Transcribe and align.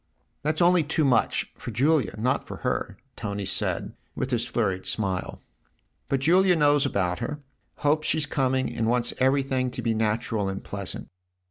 "That's 0.41 0.63
only 0.63 0.81
too 0.81 1.05
much 1.05 1.51
for 1.59 1.69
Julia 1.69 2.15
not 2.17 2.43
for 2.43 2.57
her" 2.65 2.97
Tony 3.15 3.45
said 3.45 3.93
with 4.15 4.31
his 4.31 4.47
flurried 4.47 4.87
smile." 4.87 5.43
But 6.09 6.21
Julia 6.21 6.55
knows 6.55 6.87
about 6.87 7.19
her, 7.19 7.39
hopes 7.75 8.07
she's 8.07 8.25
coming 8.25 8.75
and 8.75 8.87
wants 8.87 9.13
everything 9.19 9.69
to 9.69 9.81
be 9.83 9.93
natural 9.93 10.49
and 10.49 10.63
pleasant." 10.63 11.07